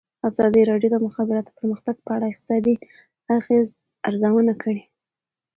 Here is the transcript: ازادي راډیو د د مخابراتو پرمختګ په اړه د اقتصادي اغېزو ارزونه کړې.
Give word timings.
ازادي 0.29 0.61
راډیو 0.71 0.89
د 0.91 0.95
د 1.01 1.03
مخابراتو 1.07 1.55
پرمختګ 1.59 1.95
په 2.05 2.09
اړه 2.15 2.25
د 2.27 2.31
اقتصادي 2.31 2.75
اغېزو 3.37 3.75
ارزونه 4.07 4.53
کړې. 4.61 4.81